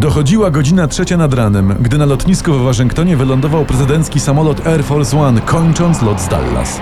Dochodziła 0.00 0.50
godzina 0.50 0.88
trzecia 0.88 1.16
nad 1.16 1.34
ranem, 1.34 1.74
gdy 1.80 1.98
na 1.98 2.04
lotnisku 2.04 2.52
w 2.52 2.62
Waszyngtonie 2.62 3.16
wylądował 3.16 3.64
prezydencki 3.64 4.20
samolot 4.20 4.66
Air 4.66 4.84
Force 4.84 5.20
One, 5.20 5.40
kończąc 5.40 6.02
lot 6.02 6.20
z 6.20 6.28
Dallas. 6.28 6.80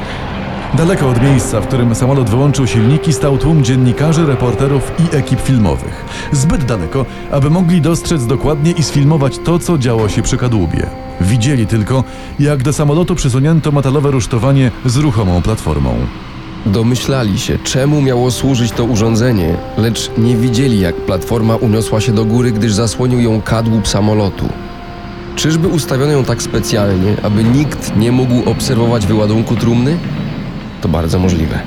Daleko 0.75 1.09
od 1.09 1.23
miejsca, 1.23 1.61
w 1.61 1.67
którym 1.67 1.95
samolot 1.95 2.31
wyłączył 2.31 2.67
silniki, 2.67 3.13
stał 3.13 3.39
tłum 3.39 3.65
dziennikarzy, 3.65 4.27
reporterów 4.27 4.93
i 4.99 5.17
ekip 5.17 5.41
filmowych. 5.41 6.05
Zbyt 6.33 6.65
daleko, 6.65 7.07
aby 7.31 7.51
mogli 7.51 7.81
dostrzec 7.81 8.27
dokładnie 8.27 8.73
i 8.73 8.83
sfilmować 8.83 9.39
to, 9.39 9.59
co 9.59 9.79
działo 9.79 10.09
się 10.09 10.23
przy 10.23 10.37
kadłubie. 10.37 10.87
Widzieli 11.21 11.67
tylko, 11.67 12.05
jak 12.39 12.63
do 12.63 12.73
samolotu 12.73 13.15
przysunięto 13.15 13.73
metalowe 13.73 14.11
rusztowanie 14.11 14.71
z 14.85 14.97
ruchomą 14.97 15.43
platformą. 15.43 15.95
Domyślali 16.67 17.39
się, 17.39 17.59
czemu 17.59 18.03
miało 18.03 18.31
służyć 18.31 18.73
to 18.73 18.85
urządzenie, 18.85 19.57
lecz 19.79 20.11
nie 20.19 20.37
widzieli, 20.37 20.81
jak 20.81 20.95
platforma 20.95 21.57
uniosła 21.57 22.01
się 22.01 22.13
do 22.13 22.25
góry, 22.25 22.53
gdyż 22.53 22.73
zasłonił 22.73 23.21
ją 23.21 23.43
kadłub 23.43 23.89
samolotu. 23.89 24.49
Czyżby 25.37 25.69
ustawiono 25.69 26.13
ją 26.13 26.25
tak 26.25 26.43
specjalnie, 26.43 27.17
aby 27.23 27.45
nikt 27.45 27.97
nie 27.97 28.13
mógł 28.13 28.51
obserwować 28.51 29.07
wyładunku 29.07 29.57
trumny? 29.57 29.99
To 30.81 30.89
bardzo 30.89 31.19
możliwe. 31.19 31.59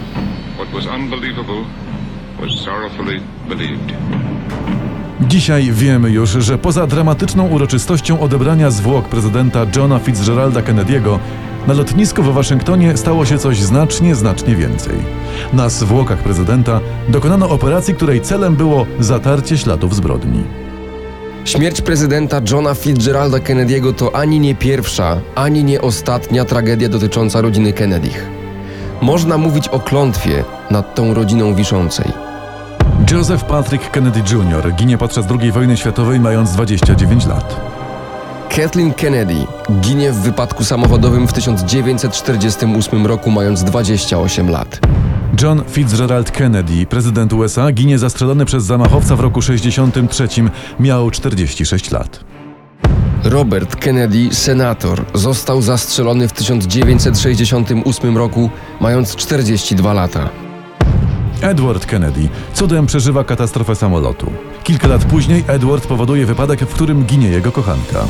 Dzisiaj 5.22 5.72
wiemy 5.72 6.10
już, 6.10 6.30
że 6.30 6.58
poza 6.58 6.88
dramatyczną 6.88 7.48
uroczystością 7.48 8.20
odebrania 8.20 8.72
zwłok 8.72 9.06
prezydenta 9.10 9.66
Johna 9.76 10.00
Fitzgeralda 10.00 10.62
Kennedy'ego, 10.62 11.20
na 11.68 11.74
lotnisku 11.74 12.24
w 12.24 12.34
Waszyngtonie 12.34 12.98
stało 12.98 13.26
się 13.26 13.38
coś 13.38 13.62
znacznie, 13.62 14.16
znacznie 14.16 14.56
więcej. 14.56 14.96
Na 15.54 15.70
zwłokach 15.70 16.18
prezydenta 16.18 16.80
dokonano 17.10 17.50
operacji, 17.50 17.96
której 17.96 18.22
celem 18.22 18.56
było 18.56 18.86
zatarcie 19.00 19.58
śladów 19.58 19.96
zbrodni. 19.96 20.44
Śmierć 21.46 21.82
prezydenta 21.82 22.42
Johna 22.52 22.74
Fitzgeralda 22.74 23.38
Kennedy'ego 23.38 23.94
to 23.94 24.16
ani 24.16 24.40
nie 24.40 24.56
pierwsza, 24.56 25.18
ani 25.36 25.64
nie 25.64 25.82
ostatnia 25.82 26.46
tragedia 26.46 26.90
dotycząca 26.90 27.42
rodziny 27.42 27.74
Kennedych. 27.74 28.30
Można 29.02 29.38
mówić 29.38 29.68
o 29.68 29.80
klątwie 29.80 30.44
nad 30.72 30.96
tą 30.96 31.14
rodziną 31.14 31.56
wiszącej. 31.56 32.12
Joseph 33.12 33.44
Patrick 33.44 33.92
Kennedy 33.92 34.20
Jr. 34.20 34.74
ginie 34.76 34.98
podczas 34.98 35.26
II 35.42 35.52
wojny 35.52 35.78
światowej 35.78 36.20
mając 36.20 36.52
29 36.52 37.26
lat. 37.26 37.78
Kathleen 38.58 38.94
Kennedy 38.94 39.36
ginie 39.82 40.12
w 40.12 40.16
wypadku 40.16 40.64
samochodowym 40.64 41.28
w 41.28 41.34
1948 41.34 43.06
roku 43.06 43.32
mając 43.32 43.64
28 43.64 44.50
lat. 44.50 44.80
John 45.42 45.64
Fitzgerald 45.70 46.32
Kennedy, 46.32 46.86
prezydent 46.86 47.34
USA, 47.34 47.72
ginie 47.72 48.00
zastrzelony 48.00 48.46
przez 48.46 48.64
zamachowca 48.64 49.16
w 49.16 49.20
roku 49.20 49.42
63. 49.42 50.28
Miał 50.80 51.12
46 51.12 51.92
lat. 51.92 52.20
Robert 53.24 53.76
Kennedy, 53.76 54.36
senator, 54.36 55.06
został 55.14 55.62
zastrzelony 55.62 56.28
w 56.28 56.34
1968 56.34 58.18
roku 58.18 58.50
mając 58.80 59.16
42 59.16 59.94
lata. 59.94 60.30
Edward 61.42 61.86
Kennedy 61.86 62.30
cudem 62.54 62.86
przeżywa 62.86 63.24
katastrofę 63.24 63.76
samolotu. 63.76 64.32
Kilka 64.64 64.88
lat 64.88 65.06
później 65.06 65.44
Edward 65.48 65.88
powoduje 65.88 66.26
wypadek, 66.26 66.60
w 66.60 66.74
którym 66.74 67.06
ginie 67.06 67.30
jego 67.30 67.52
kochanka. 67.52 68.06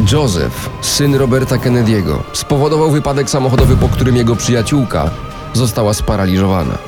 Joseph, 0.00 0.70
syn 0.80 1.14
Roberta 1.14 1.56
Kennedy'ego, 1.56 2.18
spowodował 2.32 2.90
wypadek 2.90 3.30
samochodowy, 3.30 3.76
po 3.76 3.88
którym 3.88 4.16
jego 4.16 4.36
przyjaciółka 4.36 5.10
została 5.52 5.94
sparaliżowana. 5.94 6.78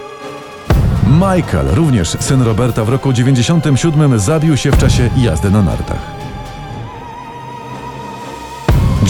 Michael, 1.07 1.67
również 1.75 2.17
syn 2.21 2.43
Roberta, 2.43 2.85
w 2.85 2.89
roku 2.89 3.13
97 3.13 4.19
zabił 4.19 4.57
się 4.57 4.71
w 4.71 4.79
czasie 4.79 5.11
jazdy 5.17 5.51
na 5.51 5.63
nartach. 5.63 5.99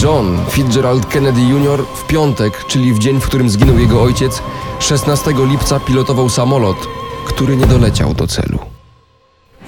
John 0.03 0.37
Fitzgerald 0.49 1.05
Kennedy 1.05 1.41
Jr. 1.41 1.85
w 1.95 2.07
piątek, 2.07 2.65
czyli 2.67 2.93
w 2.93 2.99
dzień, 2.99 3.19
w 3.21 3.25
którym 3.25 3.49
zginął 3.49 3.79
jego 3.79 4.01
ojciec, 4.01 4.41
16 4.79 5.33
lipca 5.37 5.79
pilotował 5.79 6.29
samolot, 6.29 6.77
który 7.25 7.57
nie 7.57 7.67
doleciał 7.67 8.13
do 8.13 8.27
celu. 8.27 8.76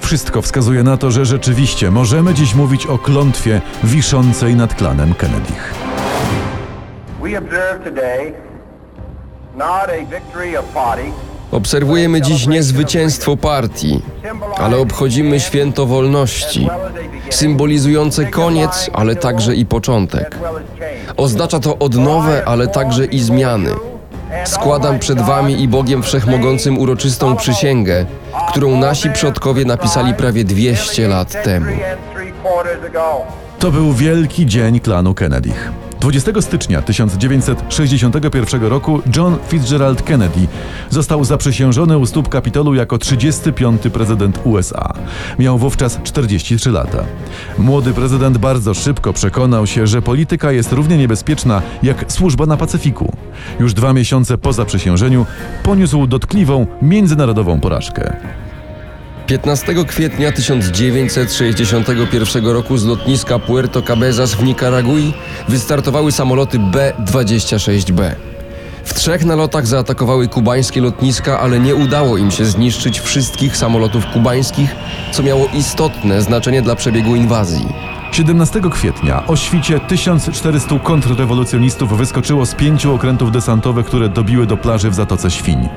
Wszystko 0.00 0.42
wskazuje 0.42 0.82
na 0.82 0.96
to, 0.96 1.10
że 1.10 1.24
rzeczywiście 1.24 1.90
możemy 1.90 2.34
dziś 2.34 2.54
mówić 2.54 2.86
o 2.86 2.98
klątwie 2.98 3.60
wiszącej 3.84 4.56
nad 4.56 4.74
klanem 4.74 5.14
Kennedych. 5.14 5.74
Obserwujemy 11.52 12.20
dziś 12.20 12.46
nie 12.46 12.62
zwycięstwo 12.62 13.36
partii, 13.36 14.02
ale 14.56 14.78
obchodzimy 14.78 15.40
święto 15.40 15.86
wolności, 15.86 16.68
symbolizujące 17.30 18.26
koniec, 18.26 18.90
ale 18.92 19.16
także 19.16 19.54
i 19.54 19.66
początek. 19.66 20.38
Oznacza 21.16 21.60
to 21.60 21.78
odnowę, 21.78 22.42
ale 22.46 22.68
także 22.68 23.04
i 23.04 23.18
zmiany. 23.18 23.70
Składam 24.44 24.98
przed 24.98 25.20
Wami 25.20 25.62
i 25.62 25.68
Bogiem 25.68 26.02
Wszechmogącym 26.02 26.78
uroczystą 26.78 27.36
przysięgę, 27.36 28.06
którą 28.48 28.76
nasi 28.76 29.10
przodkowie 29.10 29.64
napisali 29.64 30.14
prawie 30.14 30.44
200 30.44 31.08
lat 31.08 31.44
temu. 31.44 31.66
To 33.58 33.70
był 33.70 33.92
wielki 33.92 34.46
dzień 34.46 34.80
klanu 34.80 35.14
Kennedych. 35.14 35.72
20 36.00 36.42
stycznia 36.42 36.82
1961 36.82 38.62
roku 38.62 39.02
John 39.16 39.36
Fitzgerald 39.48 40.02
Kennedy 40.02 40.46
został 40.90 41.24
zaprzysiężony 41.24 41.98
u 41.98 42.06
stóp 42.06 42.28
Kapitolu 42.28 42.74
jako 42.74 42.98
35. 42.98 43.82
prezydent 43.92 44.40
USA. 44.44 44.92
Miał 45.38 45.58
wówczas 45.58 45.98
43 46.02 46.70
lata. 46.70 47.04
Młody 47.58 47.92
prezydent 47.92 48.38
bardzo 48.38 48.74
szybko 48.74 49.12
przekonał 49.12 49.66
się, 49.66 49.86
że 49.86 50.02
polityka 50.02 50.52
jest 50.52 50.72
równie 50.72 50.98
niebezpieczna 50.98 51.62
jak 51.82 52.12
służba 52.12 52.46
na 52.46 52.56
Pacyfiku. 52.56 53.12
Już 53.60 53.74
dwa 53.74 53.92
miesiące 53.92 54.38
po 54.38 54.52
zaprzysiężeniu 54.52 55.26
poniósł 55.62 56.06
dotkliwą 56.06 56.66
międzynarodową 56.82 57.60
porażkę. 57.60 58.16
15 59.30 59.84
kwietnia 59.84 60.32
1961 60.32 62.46
roku 62.46 62.78
z 62.78 62.84
lotniska 62.84 63.38
Puerto 63.38 63.82
Cabezas 63.82 64.34
w 64.34 64.42
Nikaragui 64.42 65.12
wystartowały 65.48 66.12
samoloty 66.12 66.58
B-26B. 66.58 68.14
W 68.84 68.94
trzech 68.94 69.24
nalotach 69.24 69.66
zaatakowały 69.66 70.28
kubańskie 70.28 70.80
lotniska, 70.80 71.40
ale 71.40 71.60
nie 71.60 71.74
udało 71.74 72.16
im 72.16 72.30
się 72.30 72.44
zniszczyć 72.44 73.00
wszystkich 73.00 73.56
samolotów 73.56 74.06
kubańskich, 74.06 74.70
co 75.12 75.22
miało 75.22 75.48
istotne 75.54 76.22
znaczenie 76.22 76.62
dla 76.62 76.76
przebiegu 76.76 77.16
inwazji. 77.16 77.66
17 78.12 78.60
kwietnia 78.70 79.26
o 79.26 79.36
świcie 79.36 79.80
1400 79.80 80.78
kontrrewolucjonistów 80.78 81.98
wyskoczyło 81.98 82.46
z 82.46 82.54
pięciu 82.54 82.94
okrętów 82.94 83.32
desantowych, 83.32 83.86
które 83.86 84.08
dobiły 84.08 84.46
do 84.46 84.56
plaży 84.56 84.90
w 84.90 84.94
Zatoce 84.94 85.30
Świń. 85.30 85.68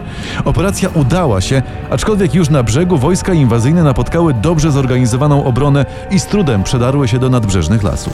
Operacja 0.45 0.89
udała 0.93 1.41
się, 1.41 1.61
aczkolwiek 1.89 2.33
już 2.33 2.49
na 2.49 2.63
brzegu 2.63 2.97
wojska 2.97 3.33
inwazyjne 3.33 3.83
napotkały 3.83 4.33
dobrze 4.33 4.71
zorganizowaną 4.71 5.43
obronę 5.45 5.85
i 6.11 6.19
z 6.19 6.25
trudem 6.25 6.63
przedarły 6.63 7.07
się 7.07 7.19
do 7.19 7.29
nadbrzeżnych 7.29 7.83
lasów. 7.83 8.13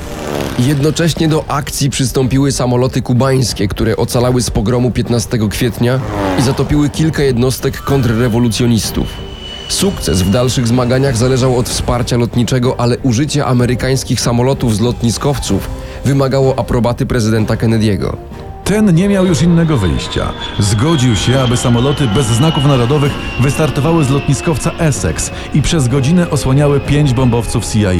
Jednocześnie 0.59 1.27
do 1.27 1.45
akcji 1.47 1.89
przystąpiły 1.89 2.51
samoloty 2.51 3.01
kubańskie, 3.01 3.67
które 3.67 3.97
ocalały 3.97 4.41
z 4.41 4.51
pogromu 4.51 4.91
15 4.91 5.37
kwietnia 5.49 5.99
i 6.39 6.41
zatopiły 6.41 6.89
kilka 6.89 7.23
jednostek 7.23 7.81
kontrrewolucjonistów. 7.81 9.28
Sukces 9.69 10.21
w 10.21 10.29
dalszych 10.29 10.67
zmaganiach 10.67 11.17
zależał 11.17 11.57
od 11.57 11.69
wsparcia 11.69 12.17
lotniczego, 12.17 12.79
ale 12.79 12.97
użycie 12.97 13.45
amerykańskich 13.45 14.21
samolotów 14.21 14.75
z 14.75 14.79
lotniskowców 14.79 15.69
wymagało 16.05 16.59
aprobaty 16.59 17.05
prezydenta 17.05 17.55
Kennedy'ego. 17.55 18.15
Ten 18.63 18.95
nie 18.95 19.09
miał 19.09 19.25
już 19.25 19.41
innego 19.41 19.77
wyjścia. 19.77 20.33
Zgodził 20.59 21.15
się, 21.15 21.39
aby 21.39 21.57
samoloty 21.57 22.07
bez 22.07 22.25
znaków 22.25 22.65
narodowych 22.65 23.11
wystartowały 23.39 24.05
z 24.05 24.09
lotniskowca 24.09 24.71
Essex 24.71 25.31
i 25.53 25.61
przez 25.61 25.87
godzinę 25.87 26.29
osłaniały 26.29 26.79
pięć 26.79 27.13
bombowców 27.13 27.65
CIA. 27.65 27.91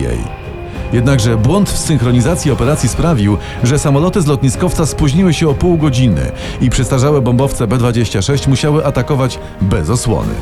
Jednakże 0.93 1.37
błąd 1.37 1.69
w 1.69 1.77
synchronizacji 1.77 2.51
operacji 2.51 2.89
sprawił, 2.89 3.37
że 3.63 3.79
samoloty 3.79 4.21
z 4.21 4.27
lotniskowca 4.27 4.85
spóźniły 4.85 5.33
się 5.33 5.49
o 5.49 5.53
pół 5.53 5.77
godziny 5.77 6.31
i 6.61 6.69
przestarzałe 6.69 7.21
bombowce 7.21 7.67
B-26 7.67 8.47
musiały 8.47 8.85
atakować 8.85 9.39
bez 9.61 9.89
osłony. 9.89 10.33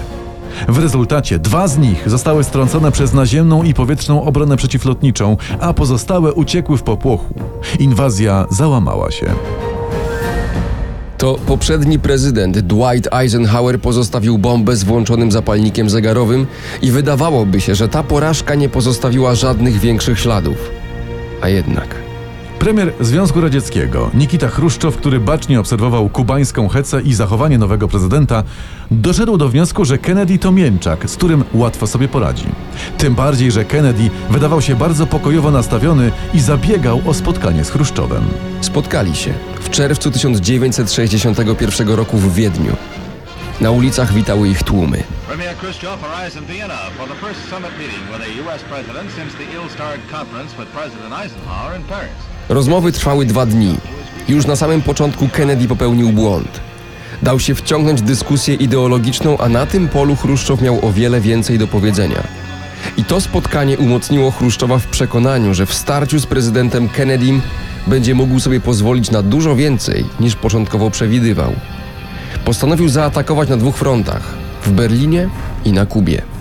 W 0.67 0.77
rezultacie 0.77 1.39
dwa 1.39 1.67
z 1.67 1.77
nich 1.77 2.09
zostały 2.09 2.43
strącone 2.43 2.91
przez 2.91 3.13
naziemną 3.13 3.63
i 3.63 3.73
powietrzną 3.73 4.23
obronę 4.23 4.57
przeciwlotniczą, 4.57 5.37
a 5.59 5.73
pozostałe 5.73 6.33
uciekły 6.33 6.77
w 6.77 6.83
popłochu. 6.83 7.33
Inwazja 7.79 8.45
załamała 8.49 9.11
się. 9.11 9.25
To 11.17 11.35
poprzedni 11.47 11.99
prezydent 11.99 12.59
Dwight 12.59 13.13
Eisenhower 13.13 13.81
pozostawił 13.81 14.37
bombę 14.37 14.75
z 14.75 14.83
włączonym 14.83 15.31
zapalnikiem 15.31 15.89
zegarowym 15.89 16.47
i 16.81 16.91
wydawałoby 16.91 17.61
się, 17.61 17.75
że 17.75 17.87
ta 17.87 18.03
porażka 18.03 18.55
nie 18.55 18.69
pozostawiła 18.69 19.35
żadnych 19.35 19.79
większych 19.79 20.19
śladów. 20.19 20.71
A 21.41 21.49
jednak. 21.49 22.06
Premier 22.59 22.93
Związku 22.99 23.41
Radzieckiego 23.41 24.11
Nikita 24.13 24.47
Chruszczow, 24.47 24.97
który 24.97 25.19
bacznie 25.19 25.59
obserwował 25.59 26.09
kubańską 26.09 26.67
hecę 26.67 27.01
i 27.01 27.13
zachowanie 27.13 27.57
nowego 27.57 27.87
prezydenta, 27.87 28.43
doszedł 28.91 29.37
do 29.37 29.49
wniosku, 29.49 29.85
że 29.85 29.97
Kennedy 29.97 30.39
to 30.39 30.51
mięczak, 30.51 31.09
z 31.09 31.15
którym 31.15 31.43
łatwo 31.53 31.87
sobie 31.87 32.07
poradzi. 32.07 32.45
Tym 32.97 33.15
bardziej, 33.15 33.51
że 33.51 33.65
Kennedy 33.65 34.09
wydawał 34.29 34.61
się 34.61 34.75
bardzo 34.75 35.07
pokojowo 35.07 35.51
nastawiony 35.51 36.11
i 36.33 36.39
zabiegał 36.39 37.01
o 37.05 37.13
spotkanie 37.13 37.63
z 37.63 37.69
Chruszczowem. 37.69 38.23
Spotkali 38.61 39.15
się 39.15 39.33
w 39.59 39.69
czerwcu 39.69 40.11
1961 40.11 41.89
roku 41.89 42.17
w 42.17 42.33
Wiedniu. 42.33 42.75
Na 43.61 43.71
ulicach 43.71 44.13
witały 44.13 44.49
ich 44.49 44.63
tłumy. 44.63 45.03
Premier 45.27 45.55
Rozmowy 52.49 52.91
trwały 52.91 53.25
dwa 53.25 53.45
dni. 53.45 53.75
Już 54.27 54.45
na 54.45 54.55
samym 54.55 54.81
początku 54.81 55.27
Kennedy 55.27 55.67
popełnił 55.67 56.09
błąd. 56.09 56.59
Dał 57.23 57.39
się 57.39 57.55
wciągnąć 57.55 58.01
w 58.01 58.05
dyskusję 58.05 58.55
ideologiczną, 58.55 59.37
a 59.37 59.49
na 59.49 59.65
tym 59.65 59.87
polu 59.87 60.15
Chruszczow 60.15 60.61
miał 60.61 60.85
o 60.85 60.91
wiele 60.91 61.21
więcej 61.21 61.57
do 61.57 61.67
powiedzenia. 61.67 62.23
I 62.97 63.03
to 63.03 63.21
spotkanie 63.21 63.77
umocniło 63.77 64.31
Chruszczowa 64.31 64.79
w 64.79 64.87
przekonaniu, 64.87 65.53
że 65.53 65.65
w 65.65 65.73
starciu 65.73 66.19
z 66.19 66.25
prezydentem 66.25 66.89
Kennedym 66.89 67.41
będzie 67.87 68.15
mógł 68.15 68.39
sobie 68.39 68.59
pozwolić 68.59 69.11
na 69.11 69.21
dużo 69.23 69.55
więcej 69.55 70.05
niż 70.19 70.35
początkowo 70.35 70.91
przewidywał. 70.91 71.53
Postanowił 72.45 72.89
zaatakować 72.89 73.49
na 73.49 73.57
dwóch 73.57 73.77
frontach 73.77 74.33
w 74.63 74.71
Berlinie 74.71 75.29
i 75.65 75.71
na 75.71 75.85
Kubie. 75.85 76.36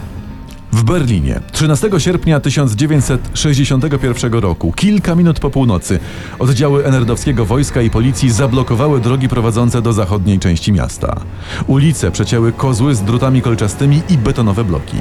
W 0.73 0.85
Berlinie 0.85 1.41
13 1.53 1.91
sierpnia 1.99 2.41
1961 2.41 4.33
roku, 4.33 4.73
kilka 4.73 5.15
minut 5.15 5.41
po 5.41 5.51
północy, 5.51 5.99
oddziały 6.39 6.85
enerdowskiego 6.85 7.45
wojska 7.45 7.83
i 7.83 7.91
policji 7.91 8.31
zablokowały 8.31 9.01
drogi 9.01 9.29
prowadzące 9.29 9.83
do 9.83 9.93
zachodniej 9.93 10.39
części 10.39 10.73
miasta. 10.73 11.21
Ulice 11.67 12.11
przecięły 12.11 12.53
kozły 12.53 12.95
z 12.95 13.03
drutami 13.03 13.43
kolczastymi 13.43 14.03
i 14.09 14.19
betonowe 14.19 14.65
bloki. 14.65 14.97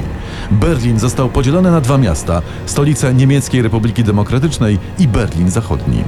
Berlin 0.52 1.00
został 1.00 1.30
podzielony 1.30 1.72
na 1.72 1.82
dwa 1.82 1.98
miasta: 1.98 2.42
stolicę 2.66 3.14
Niemieckiej 3.14 3.62
Republiki 3.62 4.04
Demokratycznej 4.04 4.80
i 5.00 5.08
Berlin 5.08 5.50
Zachodni. 5.50 6.04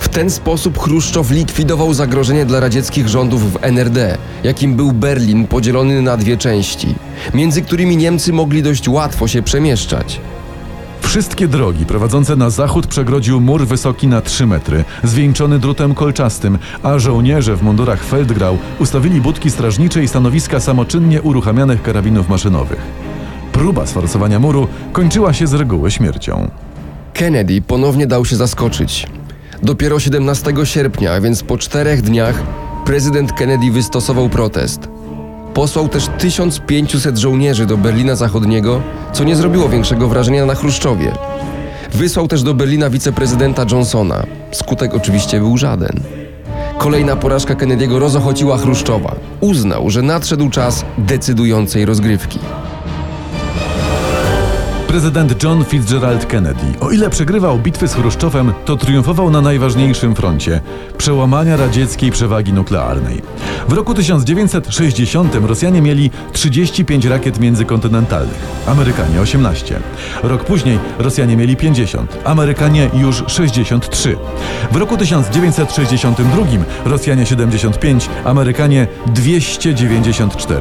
W 0.00 0.08
ten 0.08 0.30
sposób 0.30 0.78
Chruszczow 0.78 1.30
likwidował 1.30 1.94
zagrożenie 1.94 2.46
dla 2.46 2.60
radzieckich 2.60 3.08
rządów 3.08 3.52
w 3.52 3.58
NRD, 3.64 4.18
jakim 4.44 4.76
był 4.76 4.92
Berlin 4.92 5.46
podzielony 5.46 6.02
na 6.02 6.16
dwie 6.16 6.36
części, 6.36 6.94
między 7.34 7.62
którymi 7.62 7.96
Niemcy 7.96 8.32
mogli 8.32 8.62
dość 8.62 8.88
łatwo 8.88 9.28
się 9.28 9.42
przemieszczać. 9.42 10.20
Wszystkie 11.00 11.48
drogi 11.48 11.86
prowadzące 11.86 12.36
na 12.36 12.50
zachód 12.50 12.86
przegrodził 12.86 13.40
mur 13.40 13.66
wysoki 13.66 14.06
na 14.06 14.20
3 14.20 14.46
metry, 14.46 14.84
zwieńczony 15.04 15.58
drutem 15.58 15.94
kolczastym, 15.94 16.58
a 16.82 16.98
żołnierze 16.98 17.56
w 17.56 17.62
mundurach 17.62 18.04
Feldgrau 18.04 18.58
ustawili 18.78 19.20
budki 19.20 19.50
strażnicze 19.50 20.02
i 20.02 20.08
stanowiska 20.08 20.60
samoczynnie 20.60 21.22
uruchamianych 21.22 21.82
karabinów 21.82 22.28
maszynowych. 22.28 22.80
Próba 23.52 23.86
sforsowania 23.86 24.38
muru 24.38 24.68
kończyła 24.92 25.32
się 25.32 25.46
z 25.46 25.54
reguły 25.54 25.90
śmiercią. 25.90 26.50
Kennedy 27.14 27.62
ponownie 27.62 28.06
dał 28.06 28.24
się 28.24 28.36
zaskoczyć. 28.36 29.06
Dopiero 29.62 30.00
17 30.00 30.52
sierpnia, 30.64 31.20
więc 31.20 31.42
po 31.42 31.58
czterech 31.58 32.02
dniach, 32.02 32.42
prezydent 32.84 33.32
Kennedy 33.32 33.70
wystosował 33.70 34.28
protest. 34.28 34.88
Posłał 35.54 35.88
też 35.88 36.08
1500 36.18 37.18
żołnierzy 37.18 37.66
do 37.66 37.76
Berlina 37.76 38.16
Zachodniego, 38.16 38.82
co 39.12 39.24
nie 39.24 39.36
zrobiło 39.36 39.68
większego 39.68 40.08
wrażenia 40.08 40.46
na 40.46 40.54
Chruszczowie. 40.54 41.12
Wysłał 41.92 42.28
też 42.28 42.42
do 42.42 42.54
Berlina 42.54 42.90
wiceprezydenta 42.90 43.66
Johnsona. 43.70 44.22
Skutek 44.52 44.94
oczywiście 44.94 45.38
był 45.38 45.58
żaden. 45.58 46.00
Kolejna 46.78 47.16
porażka 47.16 47.54
Kennedy'ego 47.54 47.98
rozochociła 47.98 48.58
Chruszczowa. 48.58 49.14
Uznał, 49.40 49.90
że 49.90 50.02
nadszedł 50.02 50.50
czas 50.50 50.84
decydującej 50.98 51.84
rozgrywki. 51.84 52.38
Prezydent 54.90 55.42
John 55.42 55.64
Fitzgerald 55.64 56.26
Kennedy, 56.26 56.66
o 56.80 56.90
ile 56.90 57.10
przegrywał 57.10 57.58
bitwy 57.58 57.88
z 57.88 57.94
Chruszczowem, 57.94 58.52
to 58.64 58.76
triumfował 58.76 59.30
na 59.30 59.40
najważniejszym 59.40 60.14
froncie 60.14 60.60
przełamania 60.98 61.56
radzieckiej 61.56 62.10
przewagi 62.10 62.52
nuklearnej. 62.52 63.22
W 63.68 63.72
roku 63.72 63.94
1960 63.94 65.34
Rosjanie 65.34 65.82
mieli 65.82 66.10
35 66.32 67.04
rakiet 67.04 67.40
międzykontynentalnych, 67.40 68.38
Amerykanie 68.66 69.20
18. 69.20 69.80
Rok 70.22 70.44
później 70.44 70.78
Rosjanie 70.98 71.36
mieli 71.36 71.56
50, 71.56 72.18
Amerykanie 72.24 72.90
już 72.94 73.24
63. 73.26 74.16
W 74.72 74.76
roku 74.76 74.96
1962 74.96 76.46
Rosjanie 76.84 77.26
75, 77.26 78.10
Amerykanie 78.24 78.86
294. 79.06 80.60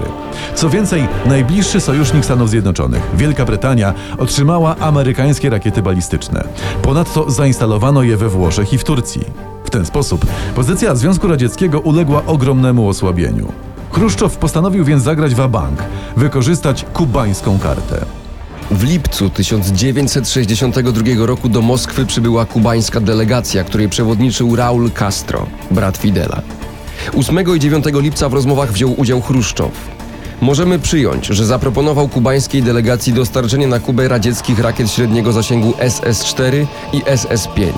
Co 0.55 0.69
więcej, 0.69 1.07
najbliższy 1.25 1.81
sojusznik 1.81 2.25
Stanów 2.25 2.49
Zjednoczonych, 2.49 3.01
Wielka 3.13 3.45
Brytania, 3.45 3.93
otrzymała 4.19 4.75
amerykańskie 4.77 5.49
rakiety 5.49 5.81
balistyczne. 5.81 6.43
Ponadto 6.81 7.31
zainstalowano 7.31 8.03
je 8.03 8.17
we 8.17 8.29
Włoszech 8.29 8.73
i 8.73 8.77
w 8.77 8.83
Turcji. 8.83 9.21
W 9.63 9.69
ten 9.69 9.85
sposób 9.85 10.25
pozycja 10.55 10.95
Związku 10.95 11.27
Radzieckiego 11.27 11.79
uległa 11.79 12.25
ogromnemu 12.25 12.87
osłabieniu. 12.87 13.51
Chruszczow 13.91 14.37
postanowił 14.37 14.85
więc 14.85 15.03
zagrać 15.03 15.35
w 15.35 15.47
bank, 15.47 15.83
wykorzystać 16.17 16.85
kubańską 16.93 17.59
kartę. 17.59 18.05
W 18.71 18.83
lipcu 18.83 19.29
1962 19.29 21.25
roku 21.25 21.49
do 21.49 21.61
Moskwy 21.61 22.05
przybyła 22.05 22.45
kubańska 22.45 22.99
delegacja, 22.99 23.63
której 23.63 23.89
przewodniczył 23.89 24.55
Raul 24.55 24.91
Castro, 24.91 25.45
brat 25.71 25.97
Fidela. 25.97 26.41
8 27.17 27.55
i 27.55 27.59
9 27.59 27.85
lipca 27.93 28.29
w 28.29 28.33
rozmowach 28.33 28.71
wziął 28.71 28.99
udział 28.99 29.21
Chruszczow. 29.21 29.98
Możemy 30.41 30.79
przyjąć, 30.79 31.25
że 31.25 31.45
zaproponował 31.45 32.07
kubańskiej 32.07 32.63
delegacji 32.63 33.13
dostarczenie 33.13 33.67
na 33.67 33.79
Kubę 33.79 34.07
radzieckich 34.07 34.59
rakiet 34.59 34.91
średniego 34.91 35.31
zasięgu 35.31 35.71
SS-4 35.71 36.65
i 36.93 37.01
SS-5. 37.01 37.71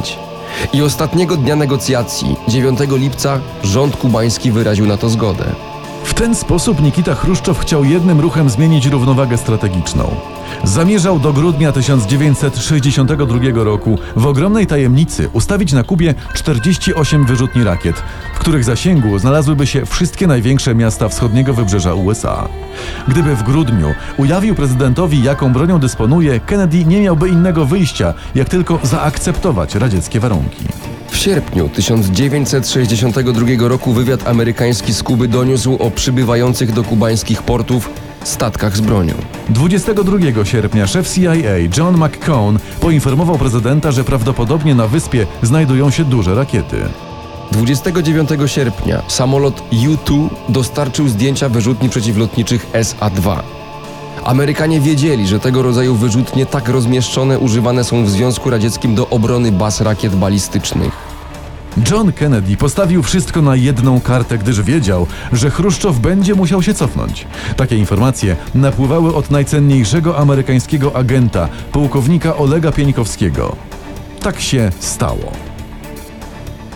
I 0.73 0.81
ostatniego 0.81 1.37
dnia 1.37 1.55
negocjacji, 1.55 2.35
9 2.47 2.79
lipca, 2.91 3.39
rząd 3.63 3.95
kubański 3.95 4.51
wyraził 4.51 4.85
na 4.85 4.97
to 4.97 5.09
zgodę. 5.09 5.70
W 6.03 6.13
ten 6.13 6.35
sposób 6.35 6.81
Nikita 6.81 7.15
Chruszczow 7.15 7.59
chciał 7.59 7.83
jednym 7.83 8.19
ruchem 8.19 8.49
zmienić 8.49 8.85
równowagę 8.85 9.37
strategiczną. 9.37 10.15
Zamierzał 10.63 11.19
do 11.19 11.33
grudnia 11.33 11.71
1962 11.71 13.63
roku 13.63 13.97
w 14.15 14.25
ogromnej 14.25 14.67
tajemnicy 14.67 15.29
ustawić 15.33 15.73
na 15.73 15.83
Kubie 15.83 16.13
48 16.33 17.25
wyrzutni 17.25 17.63
rakiet, 17.63 18.03
w 18.35 18.39
których 18.39 18.63
zasięgu 18.63 19.19
znalazłyby 19.19 19.67
się 19.67 19.85
wszystkie 19.85 20.27
największe 20.27 20.75
miasta 20.75 21.09
wschodniego 21.09 21.53
wybrzeża 21.53 21.93
USA. 21.93 22.47
Gdyby 23.07 23.35
w 23.35 23.43
grudniu 23.43 23.93
ujawnił 24.17 24.55
prezydentowi, 24.55 25.23
jaką 25.23 25.53
bronią 25.53 25.79
dysponuje, 25.79 26.39
Kennedy 26.39 26.85
nie 26.85 27.01
miałby 27.01 27.29
innego 27.29 27.65
wyjścia, 27.65 28.13
jak 28.35 28.49
tylko 28.49 28.79
zaakceptować 28.83 29.75
radzieckie 29.75 30.19
warunki. 30.19 30.65
W 31.11 31.17
sierpniu 31.17 31.69
1962 31.69 33.67
roku 33.67 33.93
wywiad 33.93 34.27
amerykański 34.27 34.93
z 34.93 35.03
Kuby 35.03 35.27
doniósł 35.27 35.75
o 35.75 35.91
przybywających 35.91 36.73
do 36.73 36.83
kubańskich 36.83 37.43
portów 37.43 37.89
statkach 38.23 38.77
z 38.77 38.81
bronią. 38.81 39.13
22 39.49 40.45
sierpnia 40.45 40.87
szef 40.87 41.13
CIA 41.13 41.33
John 41.77 41.97
McCone 41.97 42.59
poinformował 42.79 43.37
prezydenta, 43.37 43.91
że 43.91 44.03
prawdopodobnie 44.03 44.75
na 44.75 44.87
wyspie 44.87 45.27
znajdują 45.41 45.91
się 45.91 46.05
duże 46.05 46.35
rakiety. 46.35 46.77
29 47.51 48.29
sierpnia 48.45 49.01
samolot 49.07 49.63
U-2 49.71 50.29
dostarczył 50.49 51.07
zdjęcia 51.07 51.49
wyrzutni 51.49 51.89
przeciwlotniczych 51.89 52.67
SA-2. 52.73 53.60
Amerykanie 54.23 54.79
wiedzieli, 54.79 55.27
że 55.27 55.39
tego 55.39 55.61
rodzaju 55.61 55.95
wyrzutnie 55.95 56.45
tak 56.45 56.69
rozmieszczone 56.69 57.39
używane 57.39 57.83
są 57.83 58.05
w 58.05 58.09
Związku 58.09 58.49
Radzieckim 58.49 58.95
do 58.95 59.09
obrony 59.09 59.51
baz 59.51 59.81
rakiet 59.81 60.15
balistycznych. 60.15 61.11
John 61.91 62.11
Kennedy 62.11 62.57
postawił 62.57 63.03
wszystko 63.03 63.41
na 63.41 63.55
jedną 63.55 64.01
kartę, 64.01 64.37
gdyż 64.37 64.61
wiedział, 64.61 65.07
że 65.31 65.49
Chruszczow 65.49 65.99
będzie 65.99 66.35
musiał 66.35 66.61
się 66.63 66.73
cofnąć. 66.73 67.27
Takie 67.57 67.77
informacje 67.77 68.35
napływały 68.55 69.15
od 69.15 69.31
najcenniejszego 69.31 70.17
amerykańskiego 70.17 70.95
agenta, 70.95 71.49
pułkownika 71.71 72.35
Olega 72.35 72.71
Pienikowskiego. 72.71 73.55
Tak 74.21 74.41
się 74.41 74.71
stało. 74.79 75.50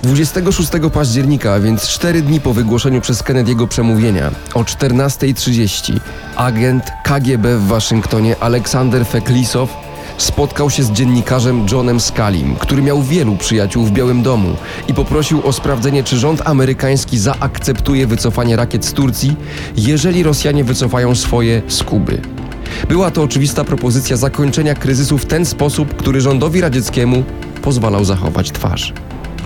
26 0.05 0.71
października, 0.93 1.53
a 1.53 1.59
więc 1.59 1.87
4 1.87 2.21
dni 2.21 2.41
po 2.41 2.53
wygłoszeniu 2.53 3.01
przez 3.01 3.23
Kennedy'ego 3.23 3.67
przemówienia, 3.67 4.31
o 4.53 4.63
14.30 4.63 5.99
agent 6.35 6.83
KGB 7.03 7.57
w 7.57 7.67
Waszyngtonie 7.67 8.35
Aleksander 8.39 9.05
Feklisow 9.05 9.69
spotkał 10.17 10.69
się 10.69 10.83
z 10.83 10.91
dziennikarzem 10.91 11.65
Johnem 11.71 11.99
Scalim, 11.99 12.55
który 12.55 12.81
miał 12.81 13.03
wielu 13.03 13.35
przyjaciół 13.35 13.85
w 13.85 13.91
Białym 13.91 14.23
Domu 14.23 14.55
i 14.87 14.93
poprosił 14.93 15.47
o 15.47 15.53
sprawdzenie, 15.53 16.03
czy 16.03 16.17
rząd 16.17 16.41
amerykański 16.47 17.17
zaakceptuje 17.17 18.07
wycofanie 18.07 18.55
rakiet 18.55 18.85
z 18.85 18.93
Turcji, 18.93 19.35
jeżeli 19.77 20.23
Rosjanie 20.23 20.63
wycofają 20.63 21.15
swoje 21.15 21.61
z 21.67 21.83
Kuby. 21.83 22.21
Była 22.89 23.11
to 23.11 23.23
oczywista 23.23 23.63
propozycja 23.63 24.17
zakończenia 24.17 24.75
kryzysu 24.75 25.17
w 25.17 25.25
ten 25.25 25.45
sposób, 25.45 25.95
który 25.95 26.21
rządowi 26.21 26.61
radzieckiemu 26.61 27.23
pozwalał 27.61 28.05
zachować 28.05 28.51
twarz. 28.51 28.93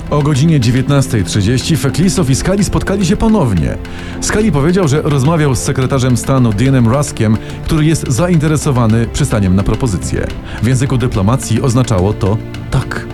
O 0.09 0.21
godzinie 0.21 0.59
19.30 0.59 1.77
Feklisow 1.77 2.29
i 2.29 2.35
Skali 2.35 2.63
spotkali 2.63 3.05
się 3.05 3.17
ponownie. 3.17 3.77
Skali 4.21 4.51
powiedział, 4.51 4.87
że 4.87 5.01
rozmawiał 5.01 5.55
z 5.55 5.59
sekretarzem 5.59 6.17
stanu 6.17 6.53
Deanem 6.53 6.87
Ruskiem, 6.87 7.37
który 7.65 7.85
jest 7.85 8.07
zainteresowany 8.07 9.07
przystaniem 9.07 9.55
na 9.55 9.63
propozycję. 9.63 10.27
W 10.63 10.67
języku 10.67 10.97
dyplomacji 10.97 11.61
oznaczało 11.61 12.13
to 12.13 12.37
tak. 12.71 13.05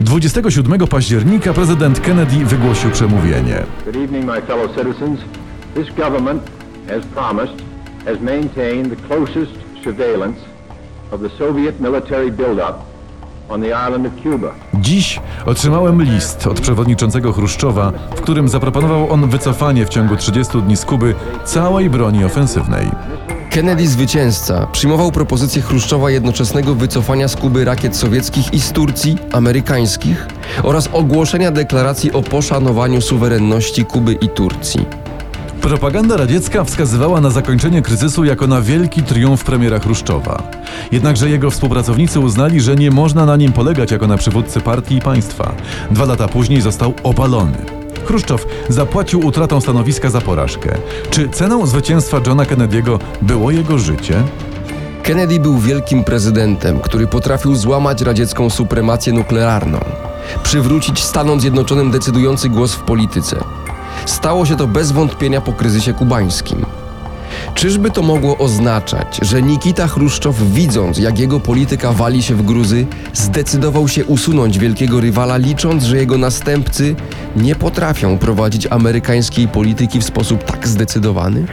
27 0.00 0.86
października 0.86 1.52
prezydent 1.52 2.00
Kennedy 2.00 2.44
wygłosił 2.44 2.90
przemówienie. 2.90 3.62
Good 3.84 3.96
evening, 3.96 4.26
my 4.26 4.42
fellow 4.42 4.76
citizens. 4.76 5.20
This 5.74 5.96
government, 5.96 6.42
as 6.98 7.06
promised, 7.06 7.62
has 8.04 8.20
maintained 8.20 8.90
the 8.90 9.08
closest 9.08 9.52
surveillance 9.84 10.38
of 11.10 11.20
the 11.20 11.28
Soviet 11.38 11.80
military 11.80 12.32
buildup 12.32 12.95
Dziś 14.74 15.20
otrzymałem 15.46 16.02
list 16.02 16.46
od 16.46 16.60
przewodniczącego 16.60 17.32
Chruszczowa, 17.32 17.92
w 18.16 18.20
którym 18.20 18.48
zaproponował 18.48 19.12
on 19.12 19.30
wycofanie 19.30 19.86
w 19.86 19.88
ciągu 19.88 20.16
30 20.16 20.62
dni 20.62 20.76
z 20.76 20.84
Kuby 20.84 21.14
całej 21.44 21.90
broni 21.90 22.24
ofensywnej. 22.24 22.90
Kennedy 23.50 23.88
zwycięzca 23.88 24.66
przyjmował 24.72 25.12
propozycję 25.12 25.62
Chruszczowa 25.62 26.10
jednoczesnego 26.10 26.74
wycofania 26.74 27.28
z 27.28 27.36
Kuby 27.36 27.64
rakiet 27.64 27.96
sowieckich 27.96 28.54
i 28.54 28.60
z 28.60 28.72
Turcji, 28.72 29.18
amerykańskich 29.32 30.26
oraz 30.62 30.88
ogłoszenia 30.92 31.50
deklaracji 31.50 32.12
o 32.12 32.22
poszanowaniu 32.22 33.00
suwerenności 33.00 33.84
Kuby 33.84 34.12
i 34.12 34.28
Turcji. 34.28 35.05
Propaganda 35.66 36.16
radziecka 36.16 36.64
wskazywała 36.64 37.20
na 37.20 37.30
zakończenie 37.30 37.82
kryzysu 37.82 38.24
jako 38.24 38.46
na 38.46 38.60
wielki 38.60 39.02
triumf 39.02 39.44
premiera 39.44 39.78
Chruszczowa. 39.78 40.42
Jednakże 40.92 41.30
jego 41.30 41.50
współpracownicy 41.50 42.20
uznali, 42.20 42.60
że 42.60 42.76
nie 42.76 42.90
można 42.90 43.26
na 43.26 43.36
nim 43.36 43.52
polegać 43.52 43.90
jako 43.90 44.06
na 44.06 44.16
przywódcy 44.16 44.60
partii 44.60 44.96
i 44.96 45.00
państwa. 45.00 45.54
Dwa 45.90 46.04
lata 46.04 46.28
później 46.28 46.60
został 46.60 46.94
obalony. 47.02 47.58
Chruszczow 48.04 48.46
zapłacił 48.68 49.26
utratą 49.26 49.60
stanowiska 49.60 50.10
za 50.10 50.20
porażkę. 50.20 50.78
Czy 51.10 51.28
ceną 51.28 51.66
zwycięstwa 51.66 52.20
Johna 52.26 52.44
Kennedy'ego 52.44 52.98
było 53.22 53.50
jego 53.50 53.78
życie? 53.78 54.22
Kennedy 55.02 55.40
był 55.40 55.58
wielkim 55.58 56.04
prezydentem, 56.04 56.80
który 56.80 57.06
potrafił 57.06 57.54
złamać 57.54 58.02
radziecką 58.02 58.50
supremację 58.50 59.12
nuklearną, 59.12 59.80
przywrócić 60.42 61.02
Stanom 61.02 61.40
Zjednoczonym 61.40 61.90
decydujący 61.90 62.48
głos 62.48 62.74
w 62.74 62.80
polityce. 62.80 63.65
Stało 64.06 64.46
się 64.46 64.56
to 64.56 64.66
bez 64.66 64.92
wątpienia 64.92 65.40
po 65.40 65.52
kryzysie 65.52 65.92
kubańskim. 65.92 66.66
Czyżby 67.54 67.90
to 67.90 68.02
mogło 68.02 68.38
oznaczać, 68.38 69.18
że 69.22 69.42
Nikita 69.42 69.86
Chruszczow, 69.86 70.36
widząc 70.36 70.98
jak 70.98 71.18
jego 71.18 71.40
polityka 71.40 71.92
wali 71.92 72.22
się 72.22 72.34
w 72.34 72.42
gruzy, 72.42 72.86
zdecydował 73.12 73.88
się 73.88 74.04
usunąć 74.04 74.58
wielkiego 74.58 75.00
rywala, 75.00 75.36
licząc, 75.36 75.84
że 75.84 75.96
jego 75.96 76.18
następcy 76.18 76.94
nie 77.36 77.54
potrafią 77.54 78.18
prowadzić 78.18 78.66
amerykańskiej 78.70 79.48
polityki 79.48 80.00
w 80.00 80.04
sposób 80.04 80.44
tak 80.44 80.68
zdecydowany? 80.68 81.44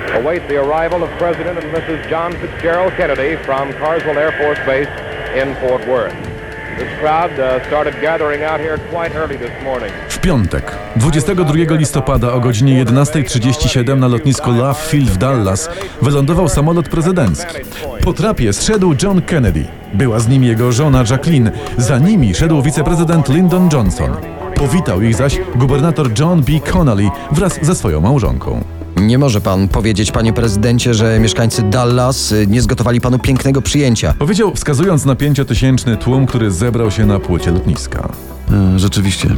Piątek, 10.24 10.72
22 10.96 11.53
listopada 11.75 12.34
o 12.34 12.39
godzinie 12.39 12.86
11.37 12.86 13.98
na 13.98 14.08
lotnisku 14.08 14.51
Love 14.51 14.80
Field 14.88 15.10
w 15.10 15.18
Dallas 15.18 15.70
wylądował 16.01 16.50
samolot 16.50 16.89
prezydencki. 16.89 17.56
Po 18.03 18.13
trapie 18.13 18.53
zszedł 18.53 18.96
John 19.03 19.22
Kennedy. 19.22 19.65
Była 19.94 20.20
z 20.20 20.27
nim 20.27 20.44
jego 20.44 20.72
żona 20.72 21.03
Jacqueline. 21.10 21.51
Za 21.77 21.98
nimi 21.98 22.36
szedł 22.36 22.62
wiceprezydent 22.62 23.30
Lyndon 23.30 23.70
Johnson. 23.74 24.10
Powitał 24.56 25.01
ich 25.01 25.15
zaś 25.15 25.39
gubernator 25.56 26.20
John 26.20 26.42
B. 26.42 26.51
Connolly 26.72 27.10
wraz 27.32 27.60
ze 27.62 27.75
swoją 27.75 28.01
małżonką. 28.01 28.63
Nie 28.98 29.18
może 29.18 29.42
pan 29.42 29.68
powiedzieć, 29.68 30.12
panie 30.12 30.34
prezydencie, 30.34 30.94
że 30.94 31.20
mieszkańcy 31.20 31.63
Dallas 31.63 32.32
y, 32.32 32.48
nie 32.48 32.62
zgotowali 32.62 33.01
panu 33.01 33.20
pięknego 33.20 33.62
przyjęcia. 33.62 34.13
Powiedział, 34.20 34.51
wskazując 34.56 35.06
na 35.06 35.15
pięciotysięczny 35.15 35.98
tłum, 35.98 36.25
który 36.25 36.51
zebrał 36.51 36.92
się 36.92 37.06
na 37.06 37.20
płycie 37.20 37.51
lotniska. 37.51 38.10
E, 38.51 38.80
Rzeczywiście, 38.80 39.30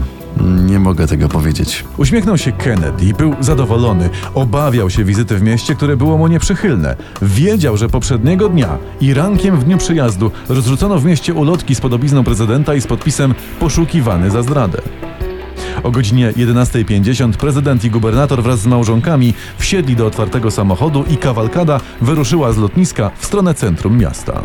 nie 0.41 0.79
mogę 0.79 1.07
tego 1.07 1.27
powiedzieć. 1.27 1.85
Uśmiechnął 1.97 2.37
się 2.37 2.51
Kennedy, 2.51 3.13
był 3.17 3.35
zadowolony, 3.39 4.09
obawiał 4.33 4.89
się 4.89 5.03
wizyty 5.03 5.35
w 5.35 5.41
mieście, 5.41 5.75
które 5.75 5.97
było 5.97 6.17
mu 6.17 6.27
nieprzychylne. 6.27 6.95
Wiedział, 7.21 7.77
że 7.77 7.89
poprzedniego 7.89 8.49
dnia 8.49 8.77
i 9.01 9.13
rankiem 9.13 9.57
w 9.57 9.63
dniu 9.63 9.77
przyjazdu 9.77 10.31
rozrzucono 10.49 10.99
w 10.99 11.05
mieście 11.05 11.33
ulotki 11.33 11.75
z 11.75 11.81
podobizną 11.81 12.23
prezydenta 12.23 12.75
i 12.75 12.81
z 12.81 12.87
podpisem 12.87 13.35
poszukiwany 13.59 14.31
za 14.31 14.43
zdradę. 14.43 14.81
O 15.83 15.91
godzinie 15.91 16.31
11.50 16.31 17.33
prezydent 17.33 17.83
i 17.83 17.89
gubernator 17.89 18.43
wraz 18.43 18.59
z 18.59 18.67
małżonkami 18.67 19.33
wsiedli 19.57 19.95
do 19.95 20.05
otwartego 20.05 20.51
samochodu 20.51 21.03
i 21.09 21.17
kawalkada 21.17 21.79
wyruszyła 22.01 22.53
z 22.53 22.57
lotniska 22.57 23.11
w 23.17 23.25
stronę 23.25 23.53
centrum 23.53 23.97
miasta. 23.97 24.41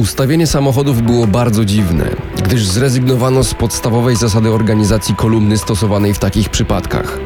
Ustawienie 0.00 0.46
samochodów 0.46 1.02
było 1.02 1.26
bardzo 1.26 1.64
dziwne, 1.64 2.04
gdyż 2.42 2.66
zrezygnowano 2.66 3.44
z 3.44 3.54
podstawowej 3.54 4.16
zasady 4.16 4.50
organizacji 4.50 5.14
kolumny 5.14 5.58
stosowanej 5.58 6.14
w 6.14 6.18
takich 6.18 6.48
przypadkach. 6.48 7.18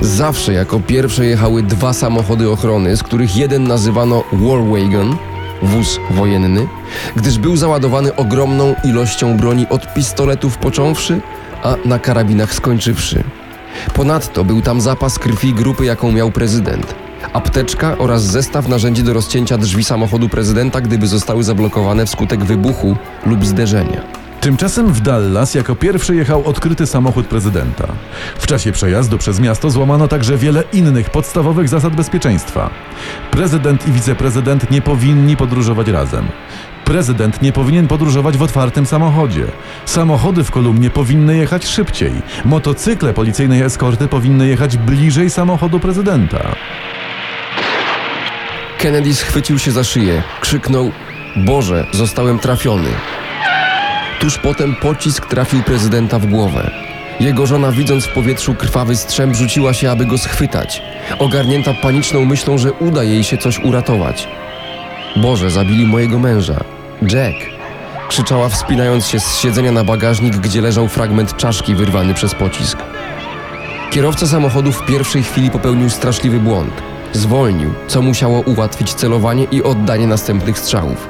Zawsze 0.00 0.52
jako 0.52 0.80
pierwsze 0.80 1.26
jechały 1.26 1.62
dwa 1.62 1.92
samochody 1.92 2.50
ochrony, 2.50 2.96
z 2.96 3.02
których 3.02 3.36
jeden 3.36 3.66
nazywano 3.66 4.24
War 4.32 4.64
Wagon, 4.64 5.16
wóz 5.62 6.00
wojenny, 6.10 6.68
gdyż 7.16 7.38
był 7.38 7.56
załadowany 7.56 8.16
ogromną 8.16 8.74
ilością 8.84 9.36
broni 9.36 9.68
od 9.68 9.94
pistoletów 9.94 10.58
począwszy, 10.58 11.20
a 11.62 11.74
na 11.84 11.98
karabinach 11.98 12.54
skończywszy. 12.54 13.24
Ponadto 13.94 14.44
był 14.44 14.62
tam 14.62 14.80
zapas 14.80 15.18
krwi 15.18 15.54
grupy, 15.54 15.84
jaką 15.84 16.12
miał 16.12 16.30
prezydent. 16.30 16.94
Apteczka 17.32 17.98
oraz 17.98 18.22
zestaw 18.22 18.68
narzędzi 18.68 19.02
do 19.02 19.12
rozcięcia 19.12 19.58
drzwi 19.58 19.84
samochodu 19.84 20.28
prezydenta, 20.28 20.80
gdyby 20.80 21.06
zostały 21.06 21.44
zablokowane 21.44 22.06
wskutek 22.06 22.44
wybuchu 22.44 22.96
lub 23.26 23.46
zderzenia. 23.46 24.02
Tymczasem 24.40 24.92
w 24.92 25.00
Dallas 25.00 25.54
jako 25.54 25.76
pierwszy 25.76 26.16
jechał 26.16 26.46
odkryty 26.46 26.86
samochód 26.86 27.26
prezydenta. 27.26 27.86
W 28.38 28.46
czasie 28.46 28.72
przejazdu 28.72 29.18
przez 29.18 29.40
miasto 29.40 29.70
złamano 29.70 30.08
także 30.08 30.36
wiele 30.36 30.64
innych 30.72 31.10
podstawowych 31.10 31.68
zasad 31.68 31.96
bezpieczeństwa. 31.96 32.70
Prezydent 33.30 33.88
i 33.88 33.92
wiceprezydent 33.92 34.70
nie 34.70 34.82
powinni 34.82 35.36
podróżować 35.36 35.88
razem. 35.88 36.28
Prezydent 36.84 37.42
nie 37.42 37.52
powinien 37.52 37.88
podróżować 37.88 38.36
w 38.36 38.42
otwartym 38.42 38.86
samochodzie. 38.86 39.44
Samochody 39.84 40.44
w 40.44 40.50
kolumnie 40.50 40.90
powinny 40.90 41.36
jechać 41.36 41.66
szybciej. 41.66 42.12
Motocykle 42.44 43.14
policyjnej 43.14 43.62
eskorty 43.62 44.08
powinny 44.08 44.48
jechać 44.48 44.76
bliżej 44.76 45.30
samochodu 45.30 45.80
prezydenta. 45.80 46.54
Kennedy 48.78 49.14
schwycił 49.14 49.58
się 49.58 49.72
za 49.72 49.84
szyję, 49.84 50.22
krzyknął: 50.40 50.90
Boże, 51.36 51.86
zostałem 51.92 52.38
trafiony. 52.38 52.88
Tuż 54.20 54.38
potem 54.38 54.76
pocisk 54.76 55.26
trafił 55.26 55.62
prezydenta 55.62 56.18
w 56.18 56.26
głowę. 56.26 56.70
Jego 57.20 57.46
żona, 57.46 57.72
widząc 57.72 58.04
w 58.04 58.12
powietrzu 58.12 58.54
krwawy 58.54 58.96
strzęp, 58.96 59.34
rzuciła 59.36 59.74
się, 59.74 59.90
aby 59.90 60.06
go 60.06 60.18
schwytać, 60.18 60.82
ogarnięta 61.18 61.74
paniczną 61.74 62.24
myślą, 62.24 62.58
że 62.58 62.72
uda 62.72 63.04
jej 63.04 63.24
się 63.24 63.38
coś 63.38 63.58
uratować. 63.58 64.28
Boże, 65.16 65.50
zabili 65.50 65.86
mojego 65.86 66.18
męża. 66.18 66.64
Jack! 67.02 67.36
krzyczała, 68.08 68.48
wspinając 68.48 69.06
się 69.06 69.20
z 69.20 69.36
siedzenia 69.36 69.72
na 69.72 69.84
bagażnik, 69.84 70.36
gdzie 70.36 70.60
leżał 70.60 70.88
fragment 70.88 71.36
czaszki 71.36 71.74
wyrwany 71.74 72.14
przez 72.14 72.34
pocisk. 72.34 72.78
Kierowca 73.90 74.26
samochodu 74.26 74.72
w 74.72 74.86
pierwszej 74.86 75.22
chwili 75.22 75.50
popełnił 75.50 75.90
straszliwy 75.90 76.40
błąd. 76.40 76.97
Zwolnił, 77.12 77.70
co 77.88 78.02
musiało 78.02 78.40
ułatwić 78.40 78.94
celowanie 78.94 79.44
i 79.44 79.62
oddanie 79.62 80.06
następnych 80.06 80.58
strzałów. 80.58 81.08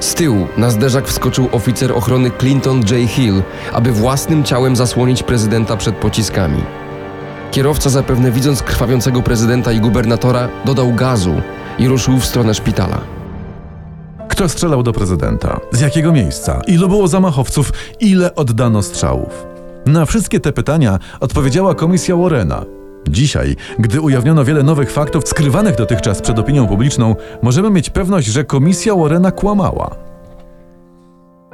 Z 0.00 0.14
tyłu 0.14 0.46
na 0.56 0.70
zderzak 0.70 1.08
wskoczył 1.08 1.48
oficer 1.52 1.92
ochrony 1.92 2.30
Clinton 2.30 2.78
J. 2.78 3.10
Hill, 3.10 3.42
aby 3.72 3.92
własnym 3.92 4.44
ciałem 4.44 4.76
zasłonić 4.76 5.22
prezydenta 5.22 5.76
przed 5.76 5.94
pociskami. 5.96 6.62
Kierowca, 7.50 7.90
zapewne 7.90 8.30
widząc 8.30 8.62
krwawiącego 8.62 9.22
prezydenta 9.22 9.72
i 9.72 9.80
gubernatora, 9.80 10.48
dodał 10.64 10.92
gazu 10.92 11.34
i 11.78 11.88
ruszył 11.88 12.18
w 12.18 12.24
stronę 12.24 12.54
szpitala. 12.54 13.00
Kto 14.28 14.48
strzelał 14.48 14.82
do 14.82 14.92
prezydenta? 14.92 15.60
Z 15.72 15.80
jakiego 15.80 16.12
miejsca? 16.12 16.60
Ilu 16.66 16.88
było 16.88 17.08
zamachowców? 17.08 17.72
Ile 18.00 18.34
oddano 18.34 18.82
strzałów? 18.82 19.46
Na 19.86 20.06
wszystkie 20.06 20.40
te 20.40 20.52
pytania 20.52 20.98
odpowiedziała 21.20 21.74
komisja 21.74 22.16
Warrena. 22.16 22.77
Dzisiaj, 23.08 23.56
gdy 23.78 24.00
ujawniono 24.00 24.44
wiele 24.44 24.62
nowych 24.62 24.92
faktów 24.92 25.28
skrywanych 25.28 25.76
dotychczas 25.76 26.20
przed 26.22 26.38
opinią 26.38 26.66
publiczną, 26.66 27.16
możemy 27.42 27.70
mieć 27.70 27.90
pewność, 27.90 28.26
że 28.26 28.44
komisja 28.44 28.94
Warrena 28.94 29.30
kłamała. 29.30 29.96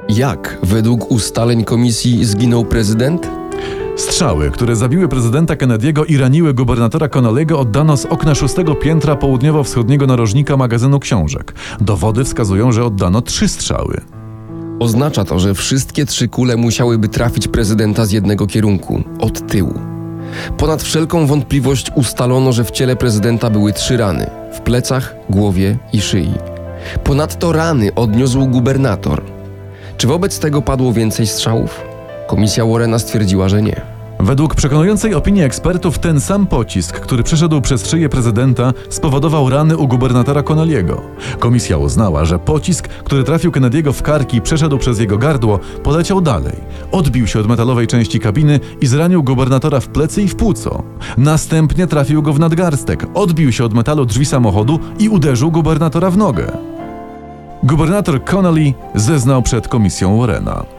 Jak, 0.09 0.57
według 0.63 1.11
ustaleń 1.11 1.63
komisji, 1.63 2.25
zginął 2.25 2.65
prezydent? 2.65 3.29
Strzały, 3.95 4.51
które 4.51 4.75
zabiły 4.75 5.07
prezydenta 5.07 5.55
Kennedy'ego 5.55 6.03
i 6.07 6.17
raniły 6.17 6.53
gubernatora 6.53 7.07
Connolly'ego 7.07 7.55
oddano 7.55 7.97
z 7.97 8.05
okna 8.05 8.35
szóstego 8.35 8.75
piętra 8.75 9.15
południowo-wschodniego 9.15 10.07
narożnika 10.07 10.57
magazynu 10.57 10.99
książek. 10.99 11.53
Dowody 11.81 12.23
wskazują, 12.23 12.71
że 12.71 12.85
oddano 12.85 13.21
trzy 13.21 13.47
strzały. 13.47 14.01
Oznacza 14.79 15.25
to, 15.25 15.39
że 15.39 15.53
wszystkie 15.53 16.05
trzy 16.05 16.27
kule 16.27 16.57
musiałyby 16.57 17.09
trafić 17.09 17.47
prezydenta 17.47 18.05
z 18.05 18.11
jednego 18.11 18.47
kierunku 18.47 19.03
od 19.19 19.47
tyłu. 19.47 19.94
Ponad 20.57 20.83
wszelką 20.83 21.27
wątpliwość 21.27 21.91
ustalono, 21.95 22.51
że 22.51 22.63
w 22.63 22.71
ciele 22.71 22.95
prezydenta 22.95 23.49
były 23.49 23.73
trzy 23.73 23.97
rany 23.97 24.29
w 24.53 24.61
plecach, 24.61 25.15
głowie 25.29 25.77
i 25.93 26.01
szyi. 26.01 26.33
Ponadto 27.03 27.51
rany 27.51 27.93
odniósł 27.95 28.47
gubernator. 28.47 29.23
Czy 29.97 30.07
wobec 30.07 30.39
tego 30.39 30.61
padło 30.61 30.93
więcej 30.93 31.27
strzałów? 31.27 31.81
Komisja 32.27 32.65
Warrena 32.65 32.99
stwierdziła, 32.99 33.49
że 33.49 33.61
nie. 33.61 33.94
Według 34.19 34.55
przekonującej 34.55 35.13
opinii 35.13 35.43
ekspertów, 35.43 35.99
ten 35.99 36.21
sam 36.21 36.47
pocisk, 36.47 36.99
który 36.99 37.23
przeszedł 37.23 37.61
przez 37.61 37.89
szyję 37.89 38.09
prezydenta, 38.09 38.73
spowodował 38.89 39.49
rany 39.49 39.77
u 39.77 39.87
gubernatora 39.87 40.41
Connelly'ego. 40.41 40.97
Komisja 41.39 41.77
uznała, 41.77 42.25
że 42.25 42.39
pocisk, 42.39 42.87
który 42.87 43.23
trafił 43.23 43.51
Kennedy'ego 43.51 43.93
w 43.93 44.01
karki 44.01 44.37
i 44.37 44.41
przeszedł 44.41 44.77
przez 44.77 44.99
jego 44.99 45.17
gardło, 45.17 45.59
poleciał 45.83 46.21
dalej. 46.21 46.55
Odbił 46.91 47.27
się 47.27 47.39
od 47.39 47.47
metalowej 47.47 47.87
części 47.87 48.19
kabiny 48.19 48.59
i 48.81 48.87
zranił 48.87 49.23
gubernatora 49.23 49.79
w 49.79 49.87
plecy 49.87 50.21
i 50.21 50.27
w 50.27 50.35
płuco. 50.35 50.83
Następnie 51.17 51.87
trafił 51.87 52.21
go 52.21 52.33
w 52.33 52.39
nadgarstek, 52.39 53.07
odbił 53.13 53.51
się 53.51 53.65
od 53.65 53.73
metalu 53.73 54.05
drzwi 54.05 54.25
samochodu 54.25 54.79
i 54.99 55.09
uderzył 55.09 55.51
gubernatora 55.51 56.11
w 56.11 56.17
nogę. 56.17 56.57
Gubernator 57.63 58.23
Connolly 58.23 58.73
zeznał 58.95 59.41
przed 59.41 59.67
komisją 59.67 60.17
Warrena. 60.17 60.74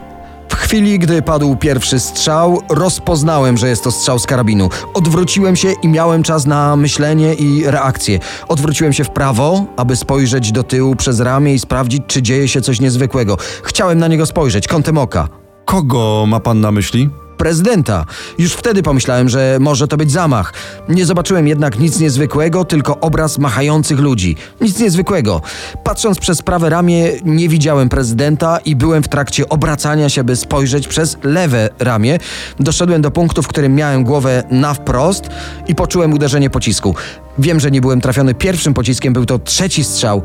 Chwili, 0.57 0.99
gdy 0.99 1.21
padł 1.21 1.55
pierwszy 1.55 1.99
strzał, 1.99 2.61
rozpoznałem, 2.69 3.57
że 3.57 3.69
jest 3.69 3.83
to 3.83 3.91
strzał 3.91 4.19
z 4.19 4.25
karabinu. 4.25 4.69
Odwróciłem 4.93 5.55
się 5.55 5.73
i 5.83 5.87
miałem 5.87 6.23
czas 6.23 6.45
na 6.45 6.75
myślenie 6.75 7.33
i 7.33 7.63
reakcję. 7.65 8.19
Odwróciłem 8.47 8.93
się 8.93 9.03
w 9.03 9.09
prawo, 9.09 9.65
aby 9.77 9.95
spojrzeć 9.95 10.51
do 10.51 10.63
tyłu 10.63 10.95
przez 10.95 11.19
ramię 11.19 11.53
i 11.53 11.59
sprawdzić, 11.59 12.01
czy 12.07 12.21
dzieje 12.21 12.47
się 12.47 12.61
coś 12.61 12.79
niezwykłego. 12.79 13.37
Chciałem 13.63 13.97
na 13.97 14.07
niego 14.07 14.25
spojrzeć, 14.25 14.67
kątem 14.67 14.97
oka. 14.97 15.27
Kogo 15.65 16.25
ma 16.27 16.39
pan 16.39 16.61
na 16.61 16.71
myśli? 16.71 17.09
Prezydenta. 17.37 18.05
Już 18.37 18.53
wtedy 18.53 18.83
pomyślałem, 18.83 19.29
że 19.29 19.57
może 19.61 19.87
to 19.87 19.97
być 19.97 20.11
zamach. 20.11 20.53
Nie 20.89 21.05
zobaczyłem 21.05 21.47
jednak 21.47 21.79
nic 21.79 21.99
niezwykłego, 21.99 22.65
tylko 22.65 22.99
obraz 22.99 23.37
machających 23.37 23.99
ludzi. 23.99 24.35
Nic 24.61 24.79
niezwykłego. 24.79 25.41
Patrząc 25.83 26.19
przez 26.19 26.41
prawe 26.41 26.69
ramię, 26.69 27.11
nie 27.25 27.49
widziałem 27.49 27.89
prezydenta 27.89 28.57
i 28.57 28.75
byłem 28.75 29.03
w 29.03 29.07
trakcie 29.07 29.49
obracania 29.49 30.09
się, 30.09 30.23
by 30.23 30.35
spojrzeć 30.35 30.87
przez 30.87 31.17
lewe 31.23 31.69
ramię. 31.79 32.19
Doszedłem 32.59 33.01
do 33.01 33.11
punktu, 33.11 33.43
w 33.43 33.47
którym 33.47 33.75
miałem 33.75 34.03
głowę 34.03 34.43
na 34.51 34.73
wprost 34.73 35.29
i 35.67 35.75
poczułem 35.75 36.13
uderzenie 36.13 36.49
pocisku. 36.49 36.95
Wiem, 37.39 37.59
że 37.59 37.71
nie 37.71 37.81
byłem 37.81 38.01
trafiony 38.01 38.33
pierwszym 38.33 38.73
pociskiem, 38.73 39.13
był 39.13 39.25
to 39.25 39.39
trzeci 39.39 39.83
strzał. 39.83 40.21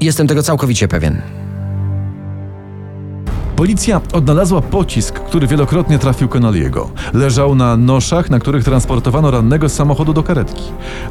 Jestem 0.00 0.26
tego 0.26 0.42
całkowicie 0.42 0.88
pewien. 0.88 1.43
Policja 3.56 4.00
odnalazła 4.12 4.60
pocisk, 4.60 5.20
który 5.20 5.46
wielokrotnie 5.46 5.98
trafił 5.98 6.28
Connolly'ego. 6.28 6.86
Leżał 7.12 7.54
na 7.54 7.76
noszach, 7.76 8.30
na 8.30 8.38
których 8.38 8.64
transportowano 8.64 9.30
rannego 9.30 9.68
z 9.68 9.72
samochodu 9.72 10.12
do 10.12 10.22
karetki. 10.22 10.62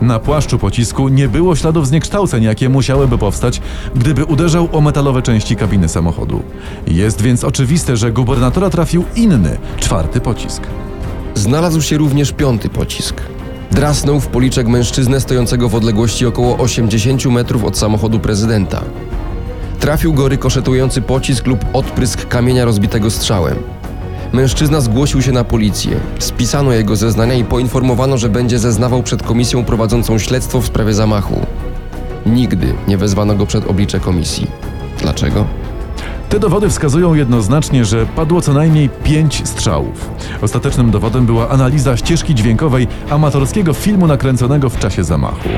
Na 0.02 0.20
płaszczu 0.20 0.60
pocisku 0.60 1.08
nie 1.08 1.28
było 1.28 1.56
śladów 1.56 1.88
zniekształceń, 1.88 2.44
jakie 2.44 2.70
musiałyby 2.70 3.18
powstać, 3.18 3.62
gdyby 3.96 4.26
uderzał 4.26 4.70
o 4.72 4.82
metalowe 4.82 5.22
części 5.22 5.56
kabiny 5.56 5.90
samochodu. 5.90 6.44
Jest 6.88 7.22
więc 7.22 7.44
oczywiste, 7.44 7.98
że 7.98 8.12
gubernatora 8.12 8.70
trafił 8.70 9.04
inny, 9.16 9.58
czwarty 9.78 10.22
pocisk. 10.22 10.64
Znalazł 11.36 11.82
się 11.82 11.98
również 11.98 12.32
piąty 12.32 12.70
pocisk. 12.70 13.22
Drasnął 13.72 14.20
w 14.20 14.28
policzek 14.28 14.68
mężczyznę 14.68 15.22
stojącego 15.22 15.70
w 15.70 15.76
odległości 15.76 16.26
około 16.26 16.58
80 16.58 17.26
metrów 17.26 17.64
od 17.64 17.78
samochodu 17.78 18.20
prezydenta. 18.20 18.82
Trafił 19.80 20.13
go 20.13 20.27
rykoszetujący 20.27 21.01
pocisk 21.01 21.48
lub 21.48 21.65
odprysk 21.74 22.27
kamienia 22.27 22.65
rozbitego 22.65 23.12
strzałem. 23.12 23.56
Mężczyzna 24.34 24.82
zgłosił 24.82 25.22
się 25.22 25.32
na 25.32 25.44
policję. 25.44 26.00
Spisano 26.20 26.72
jego 26.72 26.96
zeznania 26.96 27.34
i 27.34 27.44
poinformowano, 27.44 28.18
że 28.18 28.30
będzie 28.30 28.60
zeznawał 28.60 29.03
przed 29.03 29.24
komisją 29.24 29.65
prowadzącą 29.65 30.20
śledztwo 30.20 30.62
w 30.62 30.65
sprawie 30.65 30.94
zamachu. 30.94 31.39
Nigdy 32.25 32.74
nie 32.88 32.98
wezwano 32.98 33.36
go 33.36 33.46
przed 33.46 33.68
oblicze 33.68 34.00
komisji. 34.00 34.48
Dlaczego? 35.01 35.46
Te 36.30 36.39
dowody 36.39 36.70
wskazują 36.70 37.13
jednoznacznie, 37.13 37.86
że 37.86 38.06
padło 38.06 38.42
co 38.42 38.53
najmniej 38.53 38.89
pięć 38.89 39.48
strzałów. 39.48 40.10
Ostatecznym 40.42 40.92
dowodem 40.92 41.25
była 41.25 41.50
analiza 41.50 41.98
ścieżki 41.98 42.36
dźwiękowej 42.36 42.88
amatorskiego 43.09 43.74
filmu 43.74 44.07
nakręconego 44.07 44.70
w 44.70 44.79
czasie 44.79 45.03
zamachu. 45.03 45.50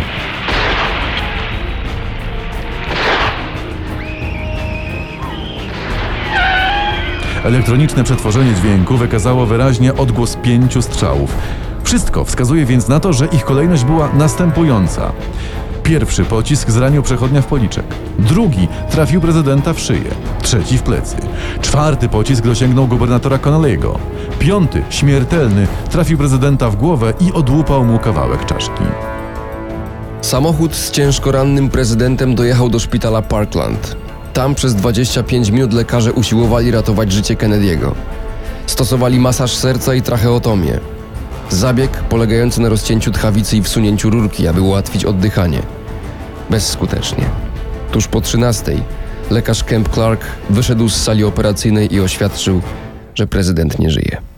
Elektroniczne 7.46 8.04
przetworzenie 8.04 8.54
dźwięku 8.54 8.98
wykazało 8.98 9.46
wyraźnie 9.46 9.96
odgłos 9.96 10.38
pięciu 10.44 10.82
strzałów. 10.82 11.38
Wszystko 11.84 12.26
wskazuje 12.26 12.66
więc 12.66 12.88
na 12.88 13.00
to, 13.00 13.14
że 13.14 13.26
ich 13.26 13.46
kolejność 13.46 13.84
była 13.84 14.10
następująca. 14.14 15.12
Pierwszy 15.84 16.24
pocisk 16.24 16.70
zranił 16.70 17.04
przechodnia 17.04 17.42
w 17.42 17.46
policzek. 17.46 17.86
Drugi 18.20 18.68
trafił 18.92 19.22
prezydenta 19.22 19.74
w 19.74 19.80
szyję. 19.80 20.12
Trzeci 20.42 20.78
w 20.78 20.84
plecy. 20.84 21.16
Czwarty 21.62 22.10
pocisk 22.10 22.44
dosięgnął 22.44 22.88
gubernatora 22.88 23.38
Connolly'ego. 23.38 23.98
Piąty, 24.40 24.84
śmiertelny, 24.90 25.68
trafił 25.92 26.18
prezydenta 26.18 26.70
w 26.70 26.76
głowę 26.76 27.14
i 27.22 27.34
odłupał 27.34 27.86
mu 27.86 28.00
kawałek 28.00 28.46
czaszki. 28.46 28.84
Samochód 30.22 30.76
z 30.76 30.92
ciężko 30.92 31.32
rannym 31.32 31.70
prezydentem 31.70 32.36
dojechał 32.36 32.70
do 32.70 32.80
szpitala 32.80 33.22
Parkland. 33.22 34.05
Tam 34.36 34.56
przez 34.56 34.76
25 34.76 35.50
minut 35.50 35.74
lekarze 35.74 36.14
usiłowali 36.14 36.72
ratować 36.72 37.12
życie 37.12 37.36
Kennedy'ego. 37.36 37.92
Stosowali 38.68 39.20
masaż 39.20 39.56
serca 39.56 39.94
i 39.94 40.02
tracheotomię. 40.02 40.80
Zabieg 41.50 41.92
polegający 41.92 42.62
na 42.62 42.70
rozcięciu 42.70 43.12
tchawicy 43.12 43.58
i 43.58 43.64
wsunięciu 43.64 44.10
rurki, 44.10 44.48
aby 44.48 44.62
ułatwić 44.62 45.06
oddychanie. 45.06 45.62
Bezskutecznie. 46.50 47.26
Tuż 47.92 48.08
po 48.08 48.22
13 48.22 48.72
lekarz 49.30 49.64
Kemp 49.64 49.90
Clark 49.90 50.22
wyszedł 50.50 50.90
z 50.90 50.96
sali 50.96 51.24
operacyjnej 51.24 51.94
i 51.94 52.02
oświadczył, 52.02 52.62
że 53.16 53.28
prezydent 53.28 53.80
nie 53.80 53.90
żyje. 53.92 54.35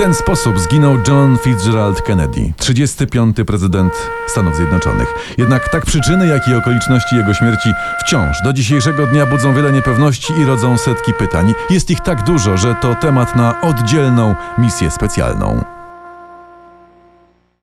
Ten 0.00 0.14
sposób 0.14 0.58
zginął 0.58 0.98
John 1.08 1.38
Fitzgerald 1.38 2.02
Kennedy, 2.02 2.52
35. 2.56 3.36
prezydent 3.46 3.92
Stanów 4.28 4.56
Zjednoczonych. 4.56 5.14
Jednak 5.38 5.68
tak 5.68 5.86
przyczyny, 5.86 6.26
jak 6.26 6.48
i 6.48 6.54
okoliczności 6.54 7.16
jego 7.16 7.34
śmierci 7.34 7.72
wciąż 8.00 8.42
do 8.44 8.52
dzisiejszego 8.52 9.06
dnia 9.06 9.26
budzą 9.26 9.54
wiele 9.54 9.72
niepewności 9.72 10.32
i 10.32 10.44
rodzą 10.44 10.78
setki 10.78 11.14
pytań. 11.14 11.54
Jest 11.70 11.90
ich 11.90 12.00
tak 12.00 12.22
dużo, 12.22 12.56
że 12.56 12.74
to 12.74 12.94
temat 12.94 13.36
na 13.36 13.60
oddzielną 13.60 14.34
misję 14.58 14.90
specjalną. 14.90 15.79